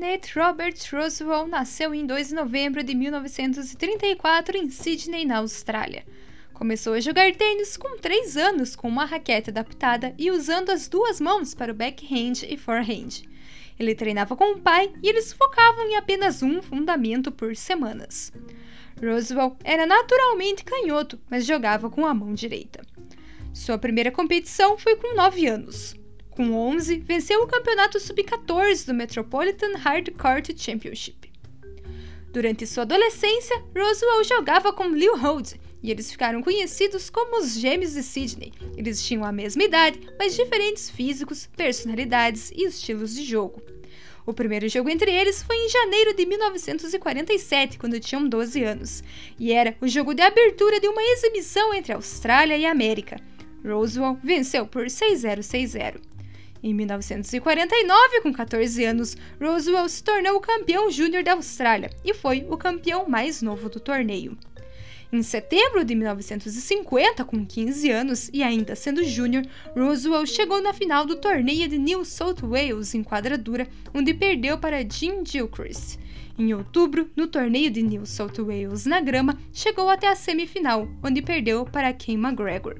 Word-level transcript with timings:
Kenneth 0.00 0.32
Robert 0.34 0.76
Roswell 0.90 1.46
nasceu 1.46 1.94
em 1.94 2.06
2 2.06 2.28
de 2.28 2.34
novembro 2.34 2.82
de 2.82 2.94
1934 2.94 4.56
em 4.56 4.70
Sydney, 4.70 5.26
na 5.26 5.36
Austrália. 5.36 6.06
Começou 6.54 6.94
a 6.94 7.00
jogar 7.00 7.30
tênis 7.34 7.76
com 7.76 7.98
3 7.98 8.34
anos 8.38 8.74
com 8.74 8.88
uma 8.88 9.04
raquete 9.04 9.50
adaptada 9.50 10.14
e 10.16 10.30
usando 10.30 10.70
as 10.70 10.88
duas 10.88 11.20
mãos 11.20 11.54
para 11.54 11.70
o 11.70 11.74
backhand 11.74 12.46
e 12.48 12.56
forehand. 12.56 13.26
Ele 13.78 13.94
treinava 13.94 14.34
com 14.34 14.54
o 14.54 14.58
pai 14.58 14.90
e 15.02 15.08
eles 15.10 15.34
focavam 15.34 15.86
em 15.86 15.96
apenas 15.96 16.42
um 16.42 16.62
fundamento 16.62 17.30
por 17.30 17.54
semanas. 17.54 18.32
Roswell 18.98 19.54
era 19.62 19.84
naturalmente 19.84 20.64
canhoto, 20.64 21.20
mas 21.28 21.44
jogava 21.44 21.90
com 21.90 22.06
a 22.06 22.14
mão 22.14 22.32
direita. 22.32 22.80
Sua 23.52 23.76
primeira 23.76 24.10
competição 24.10 24.78
foi 24.78 24.96
com 24.96 25.14
9 25.14 25.46
anos. 25.46 25.99
Com 26.40 26.54
11, 26.54 27.00
venceu 27.00 27.42
o 27.42 27.46
campeonato 27.46 28.00
sub-14 28.00 28.86
do 28.86 28.94
Metropolitan 28.94 29.76
Hard 29.76 30.08
Court 30.16 30.50
Championship. 30.56 31.30
Durante 32.32 32.66
sua 32.66 32.84
adolescência, 32.84 33.62
Roswell 33.76 34.24
jogava 34.24 34.72
com 34.72 34.88
Lil 34.88 35.18
Holt 35.18 35.56
e 35.82 35.90
eles 35.90 36.10
ficaram 36.10 36.40
conhecidos 36.40 37.10
como 37.10 37.42
os 37.42 37.58
Gêmeos 37.58 37.92
de 37.92 38.02
Sydney. 38.02 38.54
Eles 38.74 39.04
tinham 39.04 39.22
a 39.22 39.30
mesma 39.30 39.64
idade, 39.64 40.00
mas 40.18 40.34
diferentes 40.34 40.88
físicos, 40.88 41.46
personalidades 41.54 42.50
e 42.52 42.64
estilos 42.64 43.14
de 43.14 43.22
jogo. 43.22 43.62
O 44.24 44.32
primeiro 44.32 44.66
jogo 44.66 44.88
entre 44.88 45.12
eles 45.12 45.42
foi 45.42 45.56
em 45.56 45.68
janeiro 45.68 46.16
de 46.16 46.24
1947, 46.24 47.78
quando 47.78 48.00
tinham 48.00 48.26
12 48.26 48.64
anos, 48.64 49.04
e 49.38 49.52
era 49.52 49.76
o 49.78 49.86
jogo 49.86 50.14
de 50.14 50.22
abertura 50.22 50.80
de 50.80 50.88
uma 50.88 51.02
exibição 51.02 51.74
entre 51.74 51.92
Austrália 51.92 52.56
e 52.56 52.64
América. 52.64 53.20
Roswell 53.62 54.18
venceu 54.24 54.66
por 54.66 54.86
6-0-6-0. 54.86 56.00
Em 56.62 56.74
1949, 56.74 58.20
com 58.20 58.32
14 58.32 58.84
anos, 58.84 59.16
Roswell 59.40 59.88
se 59.88 60.04
tornou 60.04 60.36
o 60.36 60.40
campeão 60.40 60.90
júnior 60.90 61.22
da 61.22 61.32
Austrália 61.32 61.90
e 62.04 62.12
foi 62.12 62.46
o 62.50 62.56
campeão 62.58 63.08
mais 63.08 63.40
novo 63.40 63.70
do 63.70 63.80
torneio. 63.80 64.36
Em 65.12 65.22
setembro 65.22 65.84
de 65.84 65.94
1950, 65.94 67.24
com 67.24 67.44
15 67.44 67.90
anos 67.90 68.30
e 68.32 68.42
ainda 68.42 68.76
sendo 68.76 69.02
júnior, 69.02 69.44
Roswell 69.74 70.24
chegou 70.24 70.62
na 70.62 70.72
final 70.72 71.04
do 71.04 71.16
torneio 71.16 71.66
de 71.66 71.78
New 71.78 72.04
South 72.04 72.36
Wales 72.42 72.94
em 72.94 73.02
quadradura, 73.02 73.66
onde 73.92 74.14
perdeu 74.14 74.58
para 74.58 74.88
Jim 74.88 75.24
Gilchrist. 75.24 75.98
Em 76.38 76.54
outubro, 76.54 77.10
no 77.16 77.26
torneio 77.26 77.70
de 77.70 77.82
New 77.82 78.06
South 78.06 78.38
Wales 78.38 78.86
na 78.86 79.00
grama, 79.00 79.36
chegou 79.52 79.88
até 79.88 80.08
a 80.08 80.14
semifinal, 80.14 80.86
onde 81.02 81.20
perdeu 81.22 81.64
para 81.64 81.92
Ken 81.92 82.14
McGregor. 82.14 82.76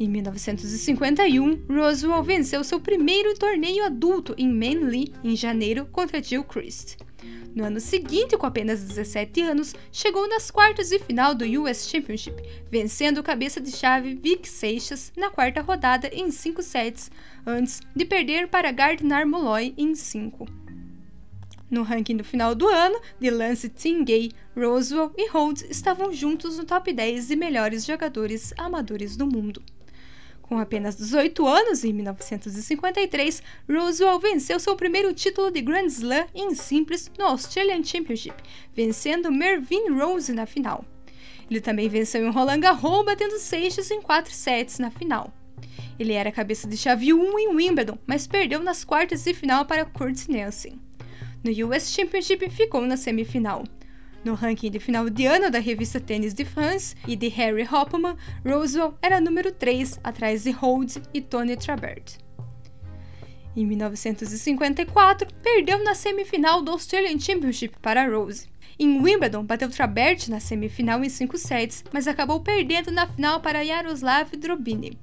Em 0.00 0.08
1951, 0.08 1.64
Roswell 1.68 2.22
venceu 2.22 2.62
seu 2.62 2.78
primeiro 2.78 3.34
torneio 3.34 3.84
adulto 3.84 4.32
em 4.38 4.48
Manly, 4.48 5.12
em 5.24 5.34
janeiro, 5.34 5.86
contra 5.86 6.22
Gilchrist. 6.22 6.96
No 7.52 7.64
ano 7.64 7.80
seguinte, 7.80 8.36
com 8.36 8.46
apenas 8.46 8.84
17 8.84 9.40
anos, 9.40 9.74
chegou 9.90 10.28
nas 10.28 10.52
quartas 10.52 10.90
de 10.90 11.00
final 11.00 11.34
do 11.34 11.44
US 11.62 11.90
Championship, 11.90 12.40
vencendo 12.70 13.24
cabeça 13.24 13.60
de 13.60 13.72
chave 13.72 14.14
Vic 14.14 14.48
Seixas 14.48 15.12
na 15.16 15.30
quarta 15.30 15.62
rodada 15.62 16.08
em 16.12 16.30
5 16.30 16.62
sets, 16.62 17.10
antes 17.44 17.80
de 17.96 18.04
perder 18.04 18.46
para 18.46 18.70
Gardner 18.70 19.26
Molloy 19.26 19.74
em 19.76 19.96
5. 19.96 20.46
No 21.68 21.82
ranking 21.82 22.16
do 22.16 22.22
final 22.22 22.54
do 22.54 22.68
ano, 22.68 23.00
de 23.18 23.30
Lance 23.30 23.68
Tingay, 23.68 24.30
Roswell 24.56 25.12
e 25.16 25.28
Rhodes 25.28 25.66
estavam 25.68 26.12
juntos 26.12 26.56
no 26.56 26.64
top 26.64 26.92
10 26.92 27.26
de 27.26 27.34
melhores 27.34 27.84
jogadores 27.84 28.54
amadores 28.56 29.16
do 29.16 29.26
mundo. 29.26 29.60
Com 30.48 30.58
apenas 30.58 30.96
18 30.96 31.46
anos, 31.46 31.84
em 31.84 31.92
1953, 31.92 33.42
Roswell 33.68 34.18
venceu 34.18 34.58
seu 34.58 34.74
primeiro 34.74 35.12
título 35.12 35.50
de 35.50 35.60
Grand 35.60 35.84
Slam 35.84 36.26
em 36.34 36.54
simples 36.54 37.10
no 37.18 37.26
Australian 37.26 37.84
Championship, 37.84 38.34
vencendo 38.74 39.30
Mervyn 39.30 39.90
Rose 39.90 40.32
na 40.32 40.46
final. 40.46 40.86
Ele 41.50 41.60
também 41.60 41.86
venceu 41.90 42.26
em 42.26 42.30
Roland 42.30 42.60
Garros, 42.60 43.04
batendo 43.04 43.38
Seixas 43.38 43.90
em 43.90 44.00
4 44.00 44.32
sets 44.32 44.78
na 44.78 44.90
final. 44.90 45.30
Ele 45.98 46.14
era 46.14 46.32
cabeça 46.32 46.66
de 46.66 46.78
chave 46.78 47.12
1 47.12 47.38
em 47.38 47.48
Wimbledon, 47.48 47.98
mas 48.06 48.26
perdeu 48.26 48.62
nas 48.62 48.84
quartas 48.84 49.24
de 49.24 49.34
final 49.34 49.66
para 49.66 49.84
Kurt 49.84 50.28
Nielsen. 50.28 50.80
No 51.44 51.50
US 51.68 51.92
Championship 51.92 52.48
ficou 52.48 52.80
na 52.82 52.96
semifinal. 52.96 53.64
No 54.28 54.34
ranking 54.34 54.70
de 54.70 54.78
final 54.78 55.08
de 55.08 55.24
ano 55.24 55.50
da 55.50 55.58
revista 55.58 55.98
Tênis 55.98 56.34
de 56.34 56.44
France 56.44 56.94
e 57.06 57.16
de 57.16 57.28
Harry 57.28 57.66
Hopman, 57.66 58.14
Roswell 58.44 58.92
era 59.00 59.22
número 59.22 59.50
3, 59.50 60.00
atrás 60.04 60.44
de 60.44 60.50
Holt 60.50 60.98
e 61.14 61.22
Tony 61.22 61.56
Trabert. 61.56 62.18
Em 63.56 63.64
1954, 63.64 65.26
perdeu 65.42 65.82
na 65.82 65.94
semifinal 65.94 66.60
do 66.60 66.72
Australian 66.72 67.18
Championship 67.18 67.78
para 67.80 68.06
Rose. 68.06 68.46
Em 68.78 69.00
Wimbledon, 69.00 69.44
bateu 69.44 69.70
Trabert 69.70 70.28
na 70.28 70.40
semifinal 70.40 71.02
em 71.02 71.08
5 71.08 71.38
sets, 71.38 71.82
mas 71.90 72.06
acabou 72.06 72.40
perdendo 72.40 72.90
na 72.90 73.06
final 73.06 73.40
para 73.40 73.62
Yaroslav 73.62 74.28
Drobini. 74.36 74.98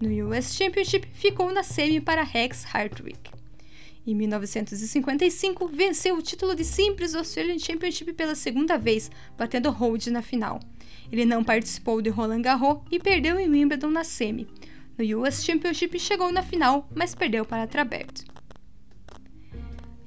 No 0.00 0.30
US 0.30 0.54
Championship, 0.56 1.06
ficou 1.12 1.52
na 1.52 1.62
semi 1.62 2.00
para 2.00 2.22
Rex 2.22 2.64
Hartwig. 2.72 3.39
Em 4.06 4.14
1955, 4.14 5.68
venceu 5.68 6.16
o 6.16 6.22
título 6.22 6.54
de 6.54 6.64
simples 6.64 7.14
Australian 7.14 7.58
Championship 7.58 8.12
pela 8.14 8.34
segunda 8.34 8.78
vez, 8.78 9.10
batendo 9.36 9.70
Hold 9.70 10.06
na 10.06 10.22
final. 10.22 10.58
Ele 11.12 11.24
não 11.24 11.44
participou 11.44 12.00
de 12.00 12.08
Roland 12.08 12.42
Garros 12.42 12.80
e 12.90 12.98
perdeu 12.98 13.38
em 13.38 13.48
Wimbledon 13.48 13.90
na 13.90 14.04
semi. 14.04 14.48
No 14.96 15.20
US 15.20 15.44
Championship 15.44 15.98
chegou 15.98 16.32
na 16.32 16.42
final, 16.42 16.88
mas 16.94 17.14
perdeu 17.14 17.44
para 17.44 17.66
Trabert. 17.66 18.24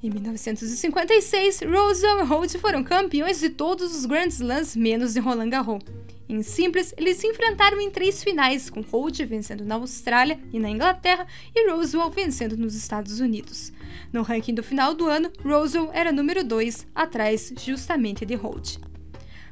Em 0.02 0.10
1956, 0.10 1.62
Roswell 1.62 2.20
e 2.20 2.24
Holt 2.24 2.58
foram 2.58 2.84
campeões 2.84 3.40
de 3.40 3.48
todos 3.48 3.96
os 3.96 4.04
Grand 4.04 4.28
Slams 4.28 4.76
menos 4.76 5.14
de 5.14 5.20
Roland 5.20 5.48
Garros. 5.48 5.82
Em 6.28 6.42
simples, 6.42 6.94
eles 6.96 7.18
se 7.18 7.26
enfrentaram 7.26 7.80
em 7.80 7.90
três 7.90 8.22
finais, 8.24 8.70
com 8.70 8.80
Holt 8.80 9.20
vencendo 9.24 9.64
na 9.64 9.74
Austrália 9.74 10.40
e 10.52 10.58
na 10.58 10.70
Inglaterra 10.70 11.26
e 11.54 11.70
Roswell 11.70 12.10
vencendo 12.10 12.56
nos 12.56 12.74
Estados 12.74 13.20
Unidos. 13.20 13.72
No 14.12 14.22
ranking 14.22 14.54
do 14.54 14.62
final 14.62 14.94
do 14.94 15.06
ano, 15.06 15.30
Roswell 15.44 15.90
era 15.92 16.12
número 16.12 16.42
2, 16.42 16.86
atrás 16.94 17.52
justamente 17.58 18.24
de 18.24 18.34
Holt. 18.34 18.78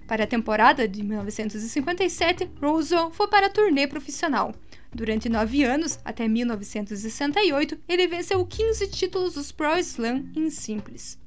Para 0.06 0.24
a 0.24 0.26
temporada 0.26 0.88
de 0.88 1.02
1957, 1.02 2.50
Roswell 2.60 3.10
foi 3.10 3.28
para 3.28 3.46
a 3.46 3.50
turnê 3.50 3.86
profissional. 3.86 4.54
Durante 4.94 5.28
nove 5.28 5.64
anos, 5.64 5.98
até 6.04 6.26
1968, 6.26 7.78
ele 7.88 8.06
venceu 8.06 8.44
15 8.44 8.88
títulos 8.88 9.34
dos 9.34 9.52
Pro 9.52 9.78
Slam 9.78 10.24
em 10.36 10.50
simples. 10.50 11.21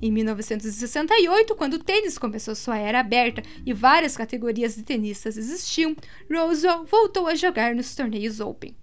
Em 0.00 0.12
1968, 0.12 1.54
quando 1.54 1.74
o 1.74 1.82
tênis 1.82 2.18
começou 2.18 2.54
sua 2.54 2.76
era 2.76 3.00
aberta 3.00 3.42
e 3.64 3.72
várias 3.72 4.16
categorias 4.16 4.76
de 4.76 4.82
tenistas 4.82 5.38
existiam, 5.38 5.96
Roswell 6.30 6.84
voltou 6.84 7.26
a 7.26 7.34
jogar 7.34 7.74
nos 7.74 7.94
torneios 7.94 8.38
Open. 8.38 8.76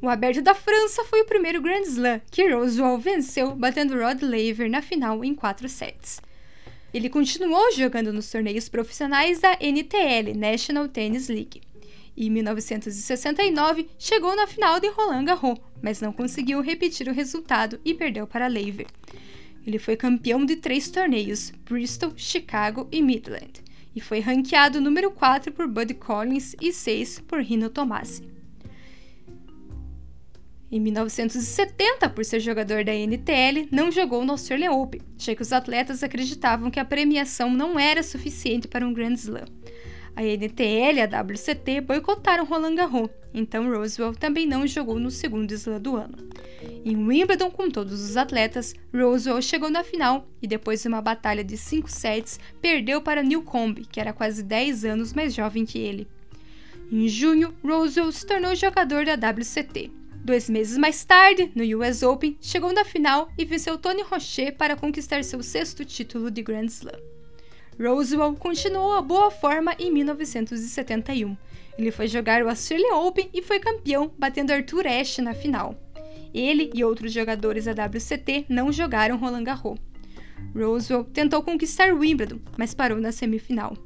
O 0.00 0.08
Aberto 0.08 0.42
da 0.42 0.54
França 0.54 1.02
foi 1.04 1.22
o 1.22 1.26
primeiro 1.26 1.60
Grand 1.60 1.80
Slam 1.80 2.20
que 2.30 2.48
Roswell 2.48 2.98
venceu, 2.98 3.56
batendo 3.56 3.98
Rod 3.98 4.22
Laver 4.22 4.70
na 4.70 4.82
final 4.82 5.24
em 5.24 5.34
quatro 5.34 5.68
sets. 5.68 6.20
Ele 6.94 7.08
continuou 7.08 7.72
jogando 7.72 8.12
nos 8.12 8.30
torneios 8.30 8.68
profissionais 8.68 9.40
da 9.40 9.58
NTL, 9.60 10.32
National 10.36 10.86
Tennis 10.86 11.28
League. 11.28 11.60
Em 12.16 12.30
1969 12.30 13.88
chegou 13.98 14.36
na 14.36 14.46
final 14.46 14.78
de 14.78 14.88
Roland 14.88 15.24
Garros, 15.24 15.58
mas 15.82 16.00
não 16.00 16.12
conseguiu 16.12 16.60
repetir 16.60 17.08
o 17.08 17.12
resultado 17.12 17.80
e 17.84 17.92
perdeu 17.92 18.26
para 18.26 18.48
Laver. 18.48 18.86
Ele 19.66 19.78
foi 19.80 19.96
campeão 19.96 20.46
de 20.46 20.56
três 20.56 20.88
torneios, 20.88 21.52
Bristol, 21.64 22.12
Chicago 22.16 22.86
e 22.92 23.02
Midland, 23.02 23.64
e 23.94 24.00
foi 24.00 24.20
ranqueado 24.20 24.80
número 24.80 25.10
4 25.10 25.52
por 25.52 25.66
Bud 25.66 25.92
Collins 25.94 26.54
e 26.60 26.72
6 26.72 27.20
por 27.26 27.42
Rino 27.42 27.68
Tomassi. 27.68 28.22
Em 30.70 30.80
1970, 30.80 32.10
por 32.10 32.24
ser 32.24 32.40
jogador 32.40 32.84
da 32.84 32.92
NTL, 32.92 33.68
não 33.72 33.90
jogou 33.90 34.24
no 34.24 34.32
Australian 34.32 34.72
Open, 34.72 35.00
já 35.16 35.34
que 35.34 35.42
os 35.42 35.52
atletas 35.52 36.02
acreditavam 36.02 36.70
que 36.70 36.80
a 36.80 36.84
premiação 36.84 37.50
não 37.50 37.78
era 37.78 38.02
suficiente 38.02 38.68
para 38.68 38.86
um 38.86 38.92
Grand 38.92 39.14
Slam. 39.14 39.46
A 40.16 40.22
NTL 40.22 40.96
e 40.96 41.02
a 41.02 41.22
WCT 41.22 41.82
boicotaram 41.82 42.46
Roland 42.46 42.74
Garros, 42.74 43.10
então 43.34 43.70
Roswell 43.70 44.14
também 44.14 44.46
não 44.46 44.66
jogou 44.66 44.98
no 44.98 45.10
segundo 45.10 45.52
slam 45.52 45.78
do 45.78 45.94
ano. 45.94 46.16
Em 46.86 46.96
Wimbledon, 46.96 47.50
com 47.50 47.70
todos 47.70 48.00
os 48.00 48.16
atletas, 48.16 48.74
Roswell 48.94 49.42
chegou 49.42 49.68
na 49.68 49.84
final 49.84 50.26
e, 50.40 50.46
depois 50.46 50.80
de 50.80 50.88
uma 50.88 51.02
batalha 51.02 51.44
de 51.44 51.58
5 51.58 51.90
sets, 51.90 52.40
perdeu 52.62 53.02
para 53.02 53.22
Newcombe, 53.22 53.84
que 53.84 54.00
era 54.00 54.14
quase 54.14 54.42
10 54.42 54.86
anos 54.86 55.12
mais 55.12 55.34
jovem 55.34 55.66
que 55.66 55.78
ele. 55.78 56.08
Em 56.90 57.06
junho, 57.08 57.54
Roswell 57.62 58.10
se 58.10 58.26
tornou 58.26 58.54
jogador 58.54 59.04
da 59.04 59.14
WCT. 59.14 59.90
Dois 60.24 60.48
meses 60.48 60.78
mais 60.78 61.04
tarde, 61.04 61.52
no 61.54 61.62
US 61.78 62.02
Open, 62.02 62.38
chegou 62.40 62.72
na 62.72 62.86
final 62.86 63.28
e 63.36 63.44
venceu 63.44 63.76
Tony 63.76 64.02
Rocher 64.02 64.56
para 64.56 64.76
conquistar 64.76 65.22
seu 65.22 65.42
sexto 65.42 65.84
título 65.84 66.30
de 66.30 66.42
Grand 66.42 66.64
Slam. 66.64 67.15
Roswell 67.78 68.34
continuou 68.34 68.94
a 68.94 69.02
boa 69.02 69.30
forma 69.30 69.74
em 69.78 69.92
1971. 69.92 71.36
Ele 71.78 71.90
foi 71.90 72.08
jogar 72.08 72.42
o 72.42 72.48
Australian 72.48 72.94
Open 72.94 73.28
e 73.34 73.42
foi 73.42 73.60
campeão, 73.60 74.10
batendo 74.18 74.52
Arthur 74.52 74.86
Ashe 74.86 75.20
na 75.20 75.34
final. 75.34 75.74
Ele 76.32 76.70
e 76.74 76.82
outros 76.82 77.12
jogadores 77.12 77.66
da 77.66 77.72
WCT 77.72 78.46
não 78.48 78.72
jogaram 78.72 79.16
Roland 79.16 79.44
Garros. 79.44 79.78
Roosevelt 80.54 81.08
tentou 81.12 81.42
conquistar 81.42 81.92
Wimbledon, 81.92 82.40
mas 82.56 82.74
parou 82.74 82.98
na 82.98 83.12
semifinal. 83.12 83.76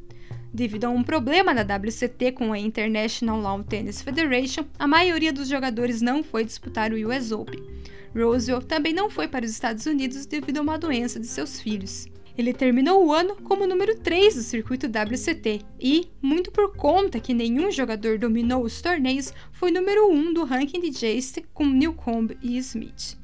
Devido 0.53 0.85
a 0.85 0.91
um 0.91 1.03
problema 1.03 1.55
na 1.55 1.63
WCT 1.63 2.33
com 2.33 2.53
a 2.53 2.59
International 2.59 3.41
Lawn 3.41 3.63
Tennis 3.63 4.03
Federation, 4.03 4.65
a 4.79 4.87
maioria 4.87 5.33
dos 5.33 5.49
jogadores 5.49 6.01
não 6.01 6.25
foi 6.25 6.45
disputar 6.45 6.93
o 6.93 7.09
US 7.09 7.31
Open. 7.31 7.61
Roosevelt 8.15 8.67
também 8.67 8.93
não 8.93 9.09
foi 9.09 9.29
para 9.29 9.45
os 9.45 9.51
Estados 9.51 9.87
Unidos 9.87 10.27
devido 10.27 10.59
a 10.59 10.63
uma 10.63 10.79
doença 10.79 11.21
de 11.21 11.27
seus 11.27 11.61
filhos. 11.61 12.09
Ele 12.37 12.53
terminou 12.53 13.07
o 13.07 13.13
ano 13.13 13.37
como 13.37 13.67
número 13.67 13.99
3 13.99 14.35
do 14.35 14.43
circuito 14.43 14.87
WCT 14.87 15.63
e, 15.81 16.09
muito 16.23 16.51
por 16.51 16.77
conta 16.77 17.21
que 17.21 17.35
nenhum 17.35 17.71
jogador 17.71 18.19
dominou 18.19 18.63
os 18.63 18.81
torneios, 18.81 19.33
foi 19.53 19.71
número 19.71 20.11
1 20.11 20.33
do 20.33 20.45
ranking 20.45 20.81
de 20.81 20.91
Jace 20.91 21.45
com 21.53 21.65
Newcomb 21.65 22.37
e 22.43 22.57
Smith. 22.59 23.21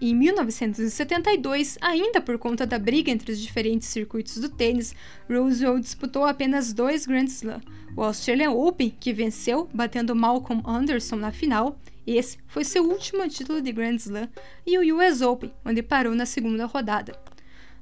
Em 0.00 0.14
1972, 0.14 1.76
ainda 1.78 2.22
por 2.22 2.38
conta 2.38 2.64
da 2.64 2.78
briga 2.78 3.10
entre 3.10 3.32
os 3.32 3.38
diferentes 3.38 3.88
circuitos 3.88 4.38
do 4.38 4.48
tênis, 4.48 4.94
Roosevelt 5.28 5.82
disputou 5.82 6.24
apenas 6.24 6.72
dois 6.72 7.04
Grand 7.04 7.26
Slam: 7.26 7.60
o 7.94 8.02
Australian 8.02 8.52
Open, 8.52 8.96
que 8.98 9.12
venceu, 9.12 9.68
batendo 9.74 10.16
Malcolm 10.16 10.62
Anderson 10.64 11.16
na 11.16 11.30
final, 11.30 11.78
esse 12.06 12.38
foi 12.46 12.64
seu 12.64 12.82
último 12.88 13.28
título 13.28 13.60
de 13.60 13.72
Grand 13.72 13.96
Slam, 13.96 14.26
e 14.66 14.78
o 14.78 14.96
US 14.96 15.20
Open, 15.20 15.52
onde 15.66 15.82
parou 15.82 16.14
na 16.14 16.24
segunda 16.24 16.64
rodada. 16.64 17.12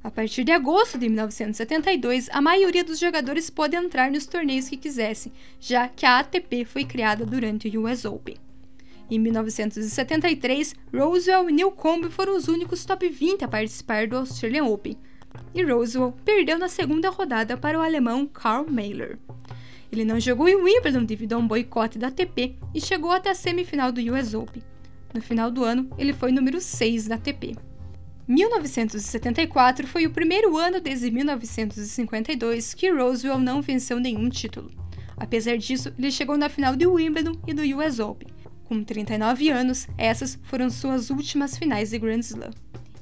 A 0.02 0.10
partir 0.10 0.44
de 0.44 0.52
agosto 0.52 0.96
de 0.96 1.08
1972, 1.08 2.28
a 2.30 2.40
maioria 2.40 2.84
dos 2.84 3.00
jogadores 3.00 3.50
pôde 3.50 3.76
entrar 3.76 4.10
nos 4.10 4.26
torneios 4.26 4.68
que 4.68 4.76
quisessem, 4.76 5.32
já 5.58 5.88
que 5.88 6.06
a 6.06 6.20
ATP 6.20 6.64
foi 6.64 6.84
criada 6.84 7.26
durante 7.26 7.68
o 7.68 7.84
US 7.84 8.04
Open. 8.04 8.36
Em 9.10 9.18
1973, 9.18 10.74
Rosewell 10.94 11.50
e 11.50 11.52
Newcombe 11.52 12.10
foram 12.10 12.36
os 12.36 12.46
únicos 12.46 12.84
top 12.84 13.08
20 13.08 13.44
a 13.44 13.48
participar 13.48 14.06
do 14.06 14.16
Australian 14.16 14.64
Open, 14.64 14.96
e 15.54 15.64
Rosewell 15.64 16.14
perdeu 16.24 16.58
na 16.58 16.68
segunda 16.68 17.10
rodada 17.10 17.56
para 17.56 17.78
o 17.78 17.82
alemão 17.82 18.26
Karl 18.26 18.70
Mailer. 18.70 19.18
Ele 19.90 20.04
não 20.04 20.20
jogou 20.20 20.48
em 20.48 20.56
Wimbledon 20.56 21.04
devido 21.04 21.32
a 21.32 21.38
um 21.38 21.46
boicote 21.46 21.98
da 21.98 22.08
ATP 22.08 22.54
e 22.74 22.80
chegou 22.80 23.10
até 23.10 23.30
a 23.30 23.34
semifinal 23.34 23.90
do 23.90 24.00
US 24.12 24.34
Open. 24.34 24.62
No 25.12 25.22
final 25.22 25.50
do 25.50 25.64
ano, 25.64 25.90
ele 25.98 26.12
foi 26.12 26.30
número 26.30 26.60
6 26.60 27.08
da 27.08 27.14
ATP. 27.14 27.56
1974 28.28 29.86
foi 29.86 30.06
o 30.06 30.10
primeiro 30.10 30.56
ano 30.56 30.80
desde 30.80 31.10
1952 31.10 32.74
que 32.74 32.90
Rosewell 32.90 33.38
não 33.38 33.62
venceu 33.62 33.98
nenhum 33.98 34.28
título. 34.28 34.70
Apesar 35.16 35.56
disso, 35.56 35.92
ele 35.98 36.10
chegou 36.10 36.36
na 36.36 36.48
final 36.48 36.76
de 36.76 36.86
Wimbledon 36.86 37.40
e 37.46 37.54
do 37.54 37.62
US 37.78 37.98
Open, 37.98 38.28
com 38.68 38.84
39 38.84 39.48
anos, 39.48 39.88
essas 39.96 40.38
foram 40.42 40.68
suas 40.68 41.08
últimas 41.08 41.56
finais 41.56 41.88
de 41.88 41.98
Grand 41.98 42.20
Slam. 42.20 42.50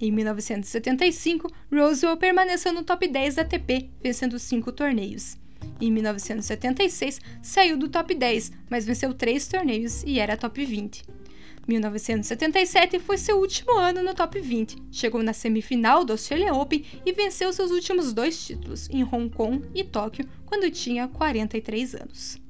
Em 0.00 0.12
1975, 0.12 1.50
Rosewell 1.72 2.17
permaneceu 2.17 2.72
no 2.72 2.84
top 2.84 3.08
10 3.08 3.34
da 3.34 3.43
ATP, 3.43 3.90
vencendo 4.00 4.38
cinco 4.38 4.70
torneios. 4.70 5.37
Em 5.81 5.90
1976, 5.90 7.20
saiu 7.43 7.76
do 7.76 7.88
top 7.88 8.14
10, 8.14 8.52
mas 8.70 8.87
venceu 8.87 9.12
três 9.12 9.49
torneios 9.49 10.05
e 10.05 10.20
era 10.20 10.37
top 10.37 10.64
20. 10.64 11.02
1977 11.67 13.01
foi 13.01 13.19
seu 13.19 13.39
último 13.39 13.77
ano 13.77 14.03
no 14.03 14.15
top 14.15 14.41
20. 14.41 14.77
Chegou 14.91 15.23
na 15.23 15.33
semifinal 15.33 16.05
do 16.05 16.13
Australian 16.13 16.53
Open 16.53 16.85
e 17.05 17.13
venceu 17.13 17.53
seus 17.53 17.71
últimos 17.73 18.13
dois 18.13 18.47
títulos, 18.47 18.89
em 18.89 19.03
Hong 19.03 19.29
Kong 19.29 19.63
e 19.75 19.83
Tóquio, 19.83 20.29
quando 20.45 20.71
tinha 20.71 21.09
43 21.09 21.95
anos. 21.97 22.41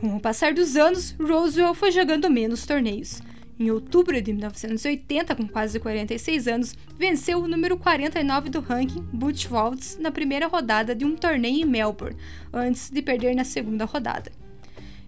Com 0.00 0.16
o 0.16 0.20
passar 0.20 0.52
dos 0.52 0.76
anos, 0.76 1.12
Roswell 1.12 1.72
foi 1.72 1.92
jogando 1.92 2.28
menos 2.28 2.66
torneios. 2.66 3.22
Em 3.58 3.70
outubro 3.70 4.20
de 4.20 4.32
1980, 4.32 5.34
com 5.34 5.48
quase 5.48 5.80
46 5.80 6.46
anos, 6.48 6.76
venceu 6.98 7.38
o 7.38 7.48
número 7.48 7.78
49 7.78 8.50
do 8.50 8.60
ranking, 8.60 9.00
Butch 9.12 9.46
Waltz, 9.50 9.96
na 9.98 10.10
primeira 10.10 10.46
rodada 10.46 10.94
de 10.94 11.06
um 11.06 11.16
torneio 11.16 11.62
em 11.62 11.64
Melbourne, 11.64 12.16
antes 12.52 12.90
de 12.90 13.00
perder 13.00 13.34
na 13.34 13.44
segunda 13.44 13.86
rodada. 13.86 14.30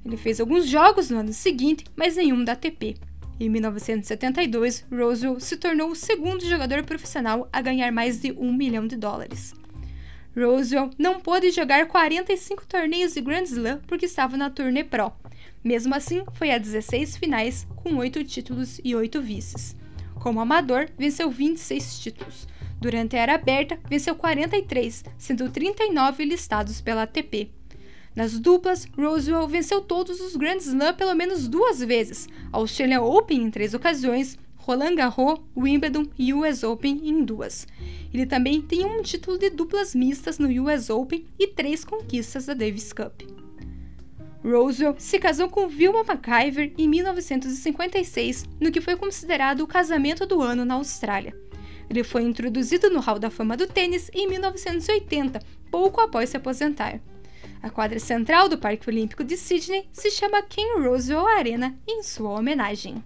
Ele 0.05 0.17
fez 0.17 0.41
alguns 0.41 0.67
jogos 0.67 1.11
no 1.11 1.19
ano 1.19 1.33
seguinte, 1.33 1.85
mas 1.97 2.17
nenhum 2.17 2.45
da 2.45 2.53
ATP. 2.53 2.97
Em 3.41 3.49
1972, 3.49 4.85
Roswell 4.91 5.39
se 5.39 5.57
tornou 5.57 5.91
o 5.91 5.97
segundo 5.97 6.45
jogador 6.45 6.83
profissional 6.85 7.49
a 7.53 7.61
ganhar 7.63 7.93
mais 7.93 8.21
de 8.21 8.33
um 8.33 8.53
milhão 8.53 8.87
de 8.87 8.97
dólares. 8.97 9.55
Rosewell 10.37 10.91
não 10.99 11.21
pôde 11.21 11.51
jogar 11.51 11.87
45 11.87 12.67
torneios 12.67 13.15
de 13.15 13.21
Grand 13.21 13.43
Slam 13.43 13.81
porque 13.87 14.07
estava 14.07 14.37
na 14.37 14.51
turnê 14.51 14.85
Pro. 14.85 15.13
Mesmo 15.63 15.95
assim, 15.95 16.25
foi 16.35 16.51
a 16.51 16.59
16 16.59 17.17
finais, 17.17 17.67
com 17.77 17.97
8 17.97 18.25
títulos 18.25 18.81
e 18.85 18.95
8 18.95 19.21
vices. 19.21 19.77
Como 20.15 20.41
amador, 20.41 20.89
venceu 20.97 21.31
26 21.31 21.99
títulos. 22.01 22.49
Durante 22.81 23.17
a 23.17 23.21
era 23.21 23.35
aberta, 23.35 23.79
venceu 23.89 24.15
43, 24.15 25.05
sendo 25.17 25.51
39 25.51 26.25
listados 26.25 26.81
pela 26.81 27.03
ATP. 27.03 27.51
Nas 28.15 28.39
duplas, 28.39 28.87
Rosewell 28.97 29.47
venceu 29.47 29.81
todos 29.81 30.21
os 30.21 30.37
Grand 30.37 30.57
Slam 30.57 30.95
pelo 30.95 31.15
menos 31.15 31.47
duas 31.47 31.79
vezes, 31.79 32.29
a 32.53 32.57
Australian 32.57 33.03
Open 33.03 33.43
em 33.43 33.51
três 33.51 33.75
ocasiões, 33.75 34.39
Roland 34.57 34.97
Garros, 34.97 35.41
Wimbledon 35.57 36.07
e 36.19 36.35
US 36.35 36.63
Open 36.63 37.01
em 37.05 37.25
duas. 37.25 37.67
Ele 38.13 38.27
também 38.27 38.61
tem 38.61 38.85
um 38.85 39.03
título 39.03 39.39
de 39.39 39.51
duplas 39.51 39.95
mistas 39.95 40.39
no 40.39 40.49
US 40.65 40.91
Open 40.91 41.27
e 41.39 41.47
três 41.47 41.85
conquistas 41.85 42.47
da 42.47 42.55
Davis 42.55 42.93
Cup. 42.93 43.23
Roswell 44.45 44.95
se 44.99 45.19
casou 45.19 45.49
com 45.49 45.69
Vilma 45.69 46.05
McIver 46.05 46.73
em 46.79 46.89
1956, 46.89 48.45
no 48.61 48.71
que 48.71 48.81
foi 48.81 48.97
considerado 48.97 49.61
o 49.61 49.67
casamento 49.67 50.27
do 50.27 50.41
ano 50.43 50.65
na 50.65 50.75
Austrália. 50.75 51.35
Ele 51.91 52.05
foi 52.05 52.23
introduzido 52.23 52.91
no 52.91 53.01
Hall 53.01 53.19
da 53.19 53.31
Fama 53.31 53.57
do 53.57 53.67
tênis 53.67 54.11
em 54.13 54.29
1980, 54.29 55.41
pouco 55.71 56.01
após 56.01 56.31
se 56.31 56.37
aposentar. 56.37 57.01
A 57.63 57.71
quadra 57.71 57.99
central 57.99 58.49
do 58.49 58.59
Parque 58.59 58.89
Olímpico 58.89 59.25
de 59.25 59.37
Sydney 59.37 59.89
se 59.93 60.11
chama 60.11 60.43
Ken 60.43 60.81
Roswell 60.81 61.27
Arena 61.27 61.77
em 61.87 62.03
sua 62.03 62.31
homenagem. 62.31 63.03